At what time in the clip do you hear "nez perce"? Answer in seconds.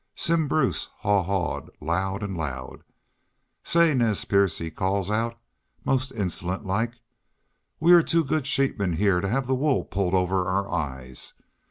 3.93-4.57